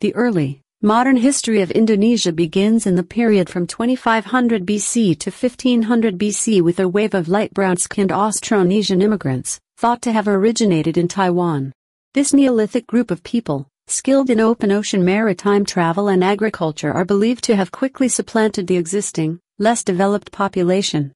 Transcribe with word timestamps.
The 0.00 0.14
early, 0.14 0.62
modern 0.80 1.16
history 1.16 1.60
of 1.60 1.70
Indonesia 1.70 2.32
begins 2.32 2.86
in 2.86 2.94
the 2.94 3.02
period 3.02 3.50
from 3.50 3.66
2500 3.66 4.64
BC 4.64 5.18
to 5.18 5.30
1500 5.30 6.16
BC 6.16 6.62
with 6.62 6.80
a 6.80 6.88
wave 6.88 7.12
of 7.12 7.28
light 7.28 7.52
brown-skinned 7.52 8.08
Austronesian 8.08 9.02
immigrants, 9.02 9.60
thought 9.76 10.00
to 10.00 10.12
have 10.12 10.26
originated 10.26 10.96
in 10.96 11.06
Taiwan. 11.06 11.74
This 12.14 12.32
Neolithic 12.32 12.86
group 12.86 13.10
of 13.10 13.22
people, 13.22 13.68
skilled 13.88 14.30
in 14.30 14.40
open 14.40 14.72
ocean 14.72 15.04
maritime 15.04 15.66
travel 15.66 16.08
and 16.08 16.24
agriculture 16.24 16.94
are 16.94 17.04
believed 17.04 17.44
to 17.44 17.56
have 17.56 17.70
quickly 17.70 18.08
supplanted 18.08 18.68
the 18.68 18.78
existing, 18.78 19.38
less 19.58 19.84
developed 19.84 20.32
population. 20.32 21.12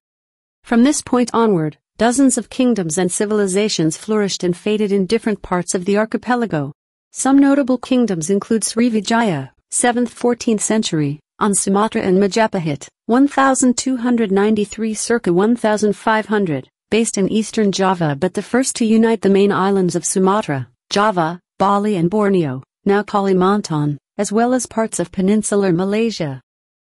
From 0.63 0.83
this 0.83 1.01
point 1.01 1.31
onward, 1.33 1.79
dozens 1.97 2.37
of 2.37 2.51
kingdoms 2.51 2.99
and 2.99 3.11
civilizations 3.11 3.97
flourished 3.97 4.43
and 4.43 4.55
faded 4.55 4.91
in 4.91 5.07
different 5.07 5.41
parts 5.41 5.73
of 5.73 5.85
the 5.85 5.97
archipelago. 5.97 6.71
Some 7.17 7.39
notable 7.39 7.77
kingdoms 7.77 8.29
include 8.29 8.63
Srivijaya, 8.63 9.51
7th-14th 9.71 10.59
century, 10.59 11.21
on 11.39 11.55
Sumatra 11.55 12.01
and 12.01 12.17
Majapahit, 12.17 12.89
1293 13.05 14.93
circa 14.93 15.31
1500, 15.31 16.67
based 16.89 17.17
in 17.17 17.31
eastern 17.31 17.71
Java 17.71 18.17
but 18.19 18.33
the 18.33 18.41
first 18.41 18.75
to 18.75 18.85
unite 18.85 19.21
the 19.21 19.29
main 19.29 19.53
islands 19.53 19.95
of 19.95 20.03
Sumatra, 20.03 20.67
Java, 20.89 21.39
Bali 21.57 21.95
and 21.95 22.09
Borneo, 22.09 22.61
now 22.83 23.01
Kalimantan, 23.01 23.95
as 24.17 24.33
well 24.33 24.53
as 24.53 24.65
parts 24.65 24.99
of 24.99 25.13
peninsular 25.13 25.71
Malaysia. 25.71 26.41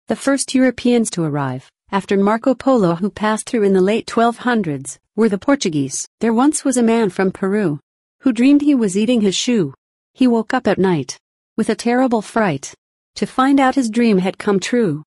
The 0.09 0.16
first 0.16 0.55
Europeans 0.55 1.10
to 1.10 1.24
arrive, 1.24 1.69
after 1.91 2.16
Marco 2.16 2.55
Polo 2.55 2.95
who 2.95 3.10
passed 3.10 3.51
through 3.51 3.65
in 3.65 3.74
the 3.74 3.83
late 3.83 4.07
1200s, 4.07 4.96
were 5.15 5.29
the 5.29 5.37
Portuguese. 5.37 6.09
There 6.21 6.33
once 6.33 6.65
was 6.65 6.79
a 6.79 6.83
man 6.83 7.10
from 7.10 7.33
Peru, 7.33 7.80
who 8.21 8.33
dreamed 8.33 8.62
he 8.62 8.74
was 8.74 8.96
eating 8.96 9.21
his 9.21 9.35
shoe. 9.35 9.74
He 10.16 10.27
woke 10.27 10.55
up 10.55 10.66
at 10.66 10.79
night, 10.79 11.19
with 11.59 11.69
a 11.69 11.75
terrible 11.75 12.23
fright, 12.23 12.73
to 13.16 13.27
find 13.27 13.61
out 13.61 13.74
his 13.74 13.91
dream 13.91 14.16
had 14.16 14.38
come 14.38 14.59
true. 14.59 15.02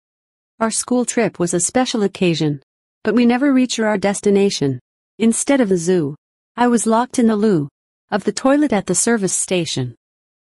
Our 0.58 0.72
school 0.72 1.04
trip 1.04 1.38
was 1.38 1.54
a 1.54 1.60
special 1.60 2.02
occasion, 2.02 2.60
but 3.04 3.14
we 3.14 3.24
never 3.24 3.52
reached 3.52 3.78
our 3.78 3.98
destination. 3.98 4.80
Instead 5.20 5.60
of 5.60 5.68
the 5.68 5.76
zoo, 5.76 6.16
I 6.56 6.66
was 6.66 6.88
locked 6.88 7.20
in 7.20 7.28
the 7.28 7.36
loo, 7.36 7.68
of 8.10 8.24
the 8.24 8.32
toilet 8.32 8.72
at 8.72 8.86
the 8.86 8.96
service 8.96 9.32
station. 9.32 9.94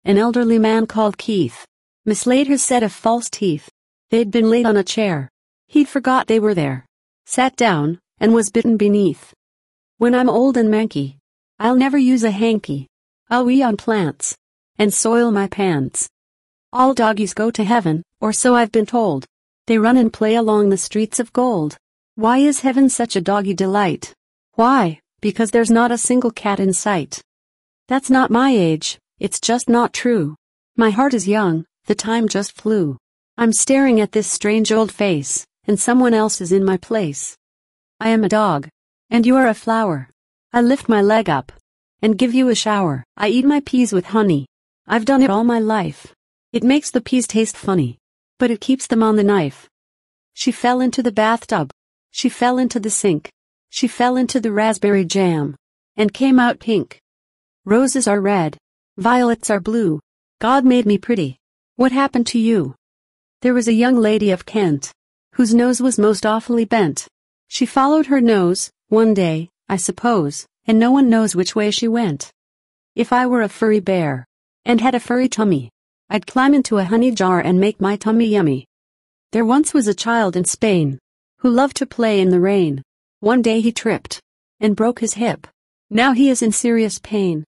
An 0.04 0.18
elderly 0.18 0.58
man 0.58 0.88
called 0.88 1.20
Keith 1.20 1.64
mislaid 2.06 2.48
his 2.48 2.64
set 2.64 2.82
of 2.82 2.92
false 2.92 3.30
teeth. 3.30 3.70
They'd 4.10 4.32
been 4.32 4.50
laid 4.50 4.66
on 4.66 4.78
a 4.78 4.84
chair. 4.84 5.30
He'd 5.68 5.88
forgot 5.88 6.26
they 6.26 6.40
were 6.40 6.56
there. 6.56 6.88
Sat 7.28 7.56
down, 7.56 8.00
and 8.20 8.34
was 8.34 8.50
bitten 8.50 8.78
beneath. 8.78 9.32
When 10.00 10.16
I'm 10.16 10.28
old 10.28 10.58
and 10.58 10.70
manky, 10.70 11.18
I'll 11.60 11.76
never 11.76 12.00
use 12.00 12.24
a 12.24 12.32
hanky. 12.32 12.88
I'll 13.32 13.46
wee 13.46 13.62
on 13.62 13.78
plants, 13.78 14.36
and 14.80 14.92
soil 14.92 15.30
my 15.32 15.46
pants. 15.48 16.10
All 16.74 16.94
doggies 16.94 17.34
go 17.34 17.52
to 17.52 17.64
heaven, 17.64 18.02
or 18.22 18.34
so 18.34 18.56
I've 18.56 18.72
been 18.72 18.86
told. 18.86 19.26
They 19.68 19.78
run 19.78 19.98
and 19.98 20.12
play 20.12 20.36
along 20.36 20.70
the 20.70 20.78
streets 20.78 21.20
of 21.20 21.34
gold. 21.34 21.78
Why 22.16 22.40
is 22.40 22.62
heaven 22.62 22.90
such 22.90 23.16
a 23.16 23.22
doggy 23.22 23.54
delight? 23.54 24.14
Why, 24.54 25.00
because 25.22 25.52
there's 25.52 25.70
not 25.70 25.92
a 25.92 25.98
single 25.98 26.32
cat 26.32 26.60
in 26.60 26.74
sight. 26.74 27.22
That's 27.88 28.10
not 28.10 28.32
my 28.32 28.52
age, 28.52 28.98
it's 29.20 29.40
just 29.40 29.70
not 29.70 29.94
true. 29.94 30.36
My 30.76 30.90
heart 30.90 31.14
is 31.14 31.28
young, 31.28 31.66
the 31.86 31.96
time 31.96 32.28
just 32.28 32.54
flew. 32.54 32.98
I'm 33.38 33.52
staring 33.52 34.00
at 34.00 34.12
this 34.12 34.28
strange 34.28 34.72
old 34.72 34.92
face, 34.92 35.46
and 35.66 35.80
someone 35.80 36.14
else 36.14 36.40
is 36.40 36.52
in 36.52 36.64
my 36.64 36.78
place. 36.78 37.36
I 38.00 38.10
am 38.10 38.24
a 38.24 38.30
dog, 38.30 38.70
and 39.10 39.26
you 39.26 39.36
are 39.36 39.48
a 39.48 39.54
flower. 39.54 40.10
I 40.54 40.62
lift 40.62 40.88
my 40.88 41.02
leg 41.02 41.30
up, 41.30 41.52
and 42.02 42.18
give 42.18 42.34
you 42.34 42.50
a 42.50 42.56
shower. 42.56 43.04
I 43.18 43.28
eat 43.28 43.46
my 43.46 43.60
peas 43.62 43.92
with 43.92 44.08
honey. 44.08 44.46
I've 44.92 45.06
done 45.06 45.22
it 45.22 45.30
all 45.30 45.44
my 45.44 45.60
life. 45.60 46.16
It 46.52 46.64
makes 46.64 46.90
the 46.90 47.00
peas 47.00 47.28
taste 47.28 47.56
funny, 47.56 48.00
but 48.40 48.50
it 48.50 48.60
keeps 48.60 48.88
them 48.88 49.04
on 49.04 49.18
the 49.18 49.24
knife. 49.24 49.70
She 50.34 50.52
fell 50.52 50.82
into 50.82 51.04
the 51.04 51.12
bathtub. 51.12 51.70
She 52.10 52.28
fell 52.28 52.58
into 52.58 52.80
the 52.80 52.90
sink. 52.90 53.30
She 53.70 53.88
fell 53.88 54.18
into 54.18 54.40
the 54.40 54.52
raspberry 54.52 55.06
jam, 55.06 55.56
and 55.96 56.12
came 56.12 56.40
out 56.40 56.60
pink. 56.60 57.00
Roses 57.66 58.08
are 58.08 58.20
red. 58.20 58.58
Violets 58.98 59.52
are 59.52 59.60
blue. 59.60 60.00
God 60.40 60.66
made 60.66 60.88
me 60.88 60.98
pretty. 60.98 61.38
What 61.76 61.92
happened 61.92 62.26
to 62.28 62.40
you? 62.40 62.74
There 63.42 63.54
was 63.54 63.68
a 63.68 63.74
young 63.74 63.96
lady 63.96 64.32
of 64.32 64.48
Kent, 64.48 64.92
whose 65.36 65.54
nose 65.54 65.80
was 65.80 66.00
most 66.00 66.26
awfully 66.26 66.66
bent. 66.66 67.08
She 67.48 67.68
followed 67.68 68.08
her 68.08 68.22
nose, 68.22 68.72
one 68.88 69.14
day, 69.14 69.50
I 69.70 69.76
suppose, 69.76 70.48
and 70.66 70.80
no 70.80 70.90
one 70.92 71.12
knows 71.12 71.36
which 71.36 71.56
way 71.56 71.70
she 71.70 71.88
went. 71.88 72.32
If 72.96 73.14
I 73.14 73.28
were 73.28 73.44
a 73.44 73.50
furry 73.50 73.80
bear, 73.80 74.26
and 74.66 74.82
had 74.82 74.96
a 74.96 75.00
furry 75.00 75.30
tummy, 75.30 75.70
I'd 76.10 76.28
climb 76.28 76.54
into 76.54 76.78
a 76.78 76.84
honey 76.84 77.12
jar 77.12 77.40
and 77.40 77.60
make 77.60 77.80
my 77.80 77.96
tummy 77.96 78.26
yummy. 78.26 78.66
There 79.32 79.46
once 79.46 79.74
was 79.74 79.88
a 79.88 79.94
child 79.94 80.36
in 80.36 80.46
Spain, 80.46 80.98
who 81.38 81.50
loved 81.50 81.78
to 81.78 81.86
play 81.86 82.20
in 82.20 82.30
the 82.30 82.40
rain. 82.40 82.82
One 83.20 83.42
day 83.42 83.62
he 83.62 83.72
tripped, 83.72 84.20
and 84.60 84.76
broke 84.76 85.00
his 85.00 85.14
hip. 85.14 85.48
Now 85.90 86.14
he 86.14 86.30
is 86.30 86.42
in 86.42 86.52
serious 86.52 87.00
pain. 87.00 87.46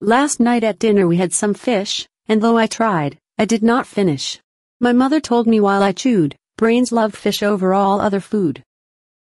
Last 0.00 0.40
night 0.40 0.64
at 0.64 0.78
dinner 0.78 1.06
we 1.06 1.18
had 1.18 1.32
some 1.32 1.54
fish, 1.54 2.08
and 2.26 2.40
though 2.40 2.56
I 2.56 2.66
tried, 2.66 3.18
I 3.38 3.44
did 3.44 3.62
not 3.62 3.86
finish. 3.86 4.40
My 4.80 4.92
mother 4.92 5.20
told 5.20 5.46
me 5.46 5.60
while 5.60 5.82
I 5.82 5.92
chewed, 5.92 6.36
brains 6.56 6.92
love 6.92 7.14
fish 7.14 7.42
over 7.42 7.74
all 7.74 8.00
other 8.00 8.20
food. 8.20 8.62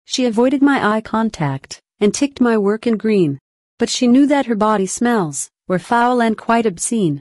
She 0.05 0.25
avoided 0.25 0.61
my 0.61 0.95
eye 0.95 1.01
contact, 1.01 1.79
and 1.99 2.13
ticked 2.13 2.39
my 2.39 2.57
work 2.57 2.85
in 2.85 2.97
green. 2.97 3.39
But 3.79 3.89
she 3.89 4.07
knew 4.07 4.27
that 4.27 4.45
her 4.45 4.55
body 4.55 4.85
smells, 4.85 5.49
were 5.67 5.79
foul 5.79 6.21
and 6.21 6.38
quite 6.38 6.65
obscene. 6.65 7.15